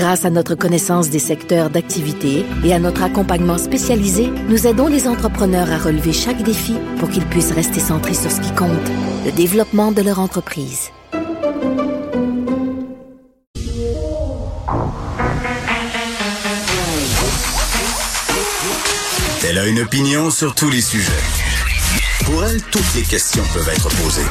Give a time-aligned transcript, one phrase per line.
[0.00, 5.06] Grâce à notre connaissance des secteurs d'activité et à notre accompagnement spécialisé, nous aidons les
[5.06, 8.70] entrepreneurs à relever chaque défi pour qu'ils puissent rester centrés sur ce qui compte,
[9.26, 10.88] le développement de leur entreprise.
[19.46, 21.12] Elle a une opinion sur tous les sujets.
[22.24, 24.22] Pour elle, toutes les questions peuvent être posées.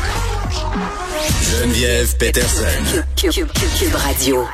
[1.44, 3.04] Geneviève Peterson.
[3.16, 4.48] Cube Radio.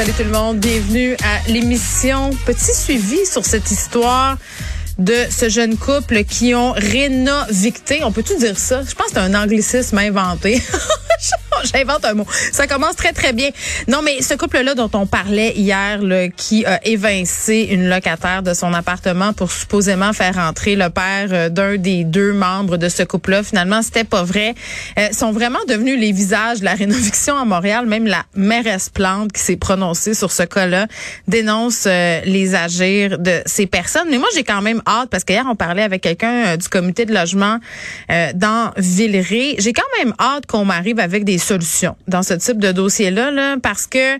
[0.00, 2.30] Salut tout le monde, bienvenue à l'émission.
[2.46, 4.38] Petit suivi sur cette histoire
[4.96, 8.02] de ce jeune couple qui ont rénovicté.
[8.02, 8.80] On peut tout dire ça?
[8.82, 10.62] Je pense que c'est un anglicisme inventé.
[11.74, 12.26] J'invente un mot.
[12.52, 13.50] Ça commence très, très bien.
[13.88, 18.54] Non, mais ce couple-là dont on parlait hier, là, qui a évincé une locataire de
[18.54, 23.02] son appartement pour supposément faire entrer le père euh, d'un des deux membres de ce
[23.02, 24.54] couple-là, finalement, c'était pas vrai.
[24.98, 27.86] Euh, sont vraiment devenus les visages de la rénoviction à Montréal.
[27.86, 30.86] Même la mairesse Plante qui s'est prononcée sur ce cas-là
[31.28, 34.08] dénonce euh, les agirs de ces personnes.
[34.10, 37.04] Mais moi, j'ai quand même hâte parce qu'hier, on parlait avec quelqu'un euh, du comité
[37.04, 37.58] de logement
[38.34, 39.56] dans Villeray.
[39.58, 43.56] J'ai quand même hâte qu'on m'arrive avec des solutions dans ce type de dossier-là, là,
[43.60, 44.18] parce que,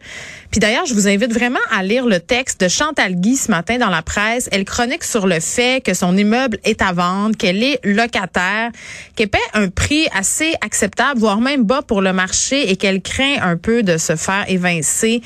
[0.51, 3.79] puis d'ailleurs, je vous invite vraiment à lire le texte de Chantal Guy ce matin
[3.79, 4.49] dans la presse.
[4.53, 8.71] Elle chronique sur le fait que son immeuble est à vendre, qu'elle est locataire,
[9.15, 13.37] qu'elle paie un prix assez acceptable, voire même bas pour le marché et qu'elle craint
[13.43, 15.23] un peu de se faire évincer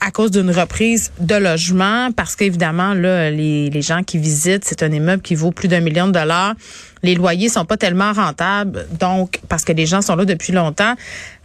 [0.00, 4.82] à cause d'une reprise de logement, parce qu'évidemment, là, les, les gens qui visitent, c'est
[4.82, 6.54] un immeuble qui vaut plus d'un million de dollars.
[7.02, 10.94] Les loyers sont pas tellement rentables, donc parce que les gens sont là depuis longtemps.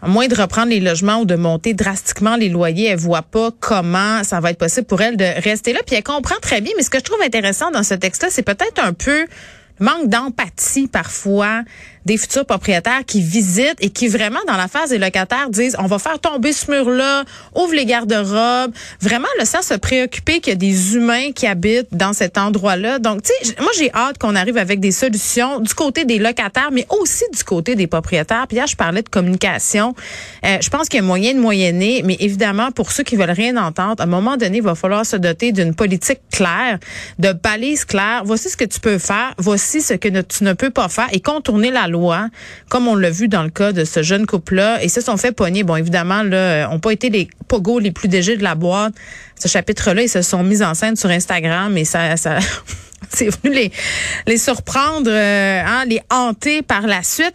[0.02, 3.50] À moins de reprendre les logements ou de monter drastiquement les loyers, elle voit pas
[3.60, 5.82] comment ça va être possible pour elle de rester là.
[5.86, 6.74] Puis elle comprend très bien.
[6.78, 9.26] Mais ce que je trouve intéressant dans ce texte-là, c'est peut-être un peu
[9.80, 11.64] manque d'empathie parfois
[12.06, 15.88] des futurs propriétaires qui visitent et qui vraiment dans la phase des locataires disent on
[15.88, 17.24] va faire tomber ce mur-là,
[17.56, 21.88] ouvre les garde-robes, vraiment le sens se préoccuper qu'il y a des humains qui habitent
[21.92, 23.00] dans cet endroit-là.
[23.00, 26.70] Donc tu sais, moi j'ai hâte qu'on arrive avec des solutions du côté des locataires
[26.72, 28.46] mais aussi du côté des propriétaires.
[28.48, 29.96] Puis là je parlais de communication.
[30.46, 33.32] Euh, je pense qu'il y a moyen de moyenner, mais évidemment pour ceux qui veulent
[33.32, 36.80] rien entendre, à un moment donné, il va falloir se doter d'une politique claire,
[37.20, 38.24] de balises claires.
[38.26, 41.20] Voici ce que tu peux faire, voici ce que tu ne peux pas faire et
[41.20, 42.30] contourner la loi,
[42.70, 45.32] comme on l'a vu dans le cas de ce jeune couple-là, et se sont fait
[45.32, 45.64] pogner.
[45.64, 48.94] Bon, évidemment, là, ont pas été les pogos les plus dégés de la boîte.
[49.40, 52.40] Ce chapitre-là, ils se sont mis en scène sur Instagram et ça, ça
[53.10, 53.72] c'est venu les,
[54.28, 57.34] les surprendre, euh, hein, les hanter par la suite.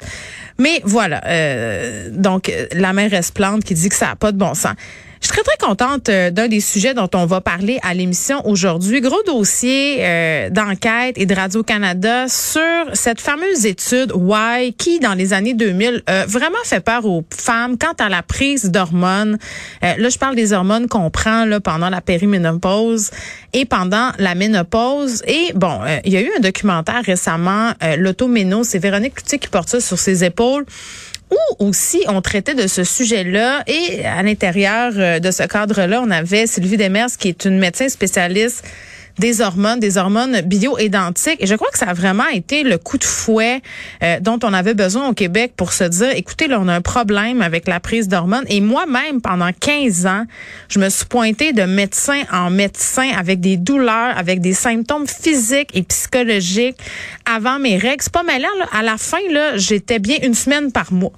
[0.58, 4.54] Mais voilà, euh, donc la mère Esplante qui dit que ça n'a pas de bon
[4.54, 4.74] sens.
[5.20, 8.46] Je suis très, très contente euh, d'un des sujets dont on va parler à l'émission
[8.46, 9.00] aujourd'hui.
[9.00, 12.60] Gros dossier euh, d'enquête et de Radio-Canada sur
[12.92, 17.78] cette fameuse étude Why qui, dans les années 2000, euh, vraiment fait peur aux femmes
[17.78, 19.38] quant à la prise d'hormones.
[19.82, 23.10] Euh, là, je parle des hormones qu'on prend là, pendant la périménopause
[23.54, 25.22] et pendant la ménopause.
[25.26, 29.70] Et bon, il y a eu un documentaire récemment, l'automéno, c'est Véronique Cloutier qui porte
[29.70, 30.66] ça sur ses épaules
[31.30, 33.64] où aussi on traitait de ce sujet-là.
[33.66, 37.88] Et à l'intérieur euh, de ce cadre-là, on avait Sylvie Demers qui est une médecin
[37.88, 38.64] spécialiste
[39.18, 41.42] des hormones, des hormones bioidentiques.
[41.42, 43.62] Et je crois que ça a vraiment été le coup de fouet
[44.02, 46.80] euh, dont on avait besoin au Québec pour se dire, écoutez, là, on a un
[46.80, 48.44] problème avec la prise d'hormones.
[48.48, 50.24] Et moi-même, pendant 15 ans,
[50.68, 55.70] je me suis pointée de médecin en médecin avec des douleurs, avec des symptômes physiques
[55.74, 56.78] et psychologiques
[57.24, 58.02] avant mes règles.
[58.02, 58.40] C'est pas mal.
[58.40, 61.12] Là, à la fin, là, j'étais bien une semaine par mois.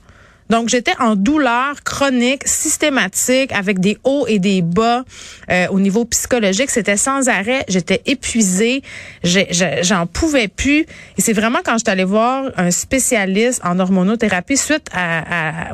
[0.50, 5.04] Donc, j'étais en douleur chronique, systématique, avec des hauts et des bas
[5.50, 6.70] euh, au niveau psychologique.
[6.70, 7.64] C'était sans arrêt.
[7.68, 8.82] J'étais épuisée.
[9.22, 10.80] J'en pouvais plus.
[11.16, 14.88] Et c'est vraiment quand je suis allée voir un spécialiste en hormonothérapie suite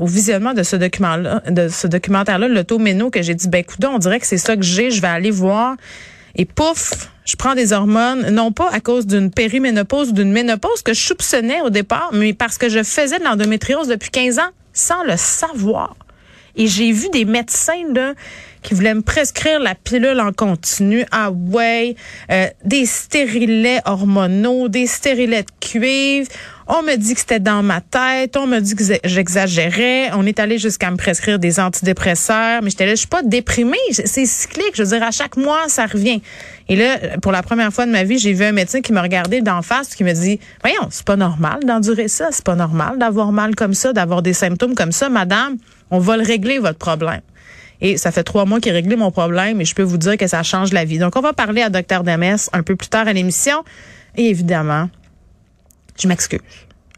[0.00, 3.98] au visionnement de ce document-là, de ce documentaire-là, l'automéno, que j'ai dit, ben, écoute, on
[3.98, 4.90] dirait que c'est ça que j'ai.
[4.90, 5.76] Je vais aller voir.
[6.36, 10.82] Et pouf, je prends des hormones, non pas à cause d'une périménopause ou d'une ménopause
[10.82, 14.50] que je soupçonnais au départ, mais parce que je faisais de l'endométriose depuis 15 ans
[14.74, 15.96] sans le savoir.
[16.56, 18.14] Et j'ai vu des médecins là
[18.62, 21.04] qui voulaient me prescrire la pilule en continu.
[21.10, 21.96] Ah ouais,
[22.30, 26.28] euh, des stérilets hormonaux, des stérilets de cuivre.
[26.66, 28.36] On me dit que c'était dans ma tête.
[28.36, 30.10] On me dit que j'exagérais.
[30.14, 32.62] On est allé jusqu'à me prescrire des antidépresseurs.
[32.62, 33.76] Mais j'étais là, je suis pas déprimée.
[33.90, 34.72] C'est cyclique.
[34.74, 36.22] Je veux dire, à chaque mois, ça revient.
[36.68, 39.00] Et là, pour la première fois de ma vie, j'ai vu un médecin qui me
[39.00, 42.28] regardait d'en face, qui me dit, voyons, c'est pas normal d'endurer ça.
[42.30, 45.10] C'est pas normal d'avoir mal comme ça, d'avoir des symptômes comme ça.
[45.10, 45.58] Madame,
[45.90, 47.20] on va le régler, votre problème.
[47.82, 50.16] Et ça fait trois mois qu'il a réglé mon problème et je peux vous dire
[50.16, 50.98] que ça change la vie.
[50.98, 52.02] Donc, on va parler à Dr.
[52.02, 53.62] Demès un peu plus tard à l'émission.
[54.16, 54.88] Et évidemment,
[55.98, 56.40] je m'excuse.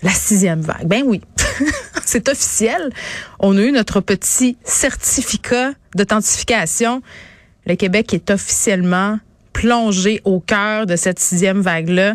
[0.03, 0.87] La sixième vague.
[0.87, 1.23] Ben oui.
[2.05, 2.91] c'est officiel.
[3.39, 7.03] On a eu notre petit certificat d'authentification.
[7.67, 9.19] Le Québec est officiellement
[9.53, 12.15] plongé au cœur de cette sixième vague-là.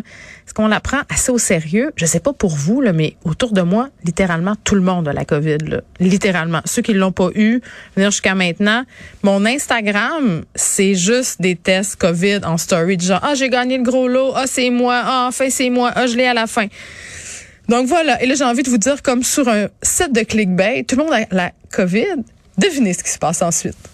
[0.52, 1.92] Est-ce qu'on la prend assez au sérieux?
[1.96, 5.14] Je sais pas pour vous, là, mais autour de moi, littéralement, tout le monde a
[5.14, 5.80] la COVID.
[5.98, 6.60] Littéralement.
[6.66, 7.62] Ceux qui l'ont pas eu,
[7.96, 8.84] venir jusqu'à maintenant.
[9.22, 13.00] Mon Instagram, c'est juste des tests COVID en story.
[13.00, 14.34] Genre, ah, j'ai gagné le gros lot.
[14.36, 15.00] Ah, c'est moi.
[15.02, 15.90] Ah, enfin, c'est moi.
[15.94, 16.66] Ah, je l'ai à la fin.
[17.70, 18.22] Donc voilà.
[18.22, 21.04] Et là, j'ai envie de vous dire, comme sur un site de clickbait, tout le
[21.04, 22.24] monde a la COVID.
[22.58, 23.91] Devinez ce qui se passe ensuite.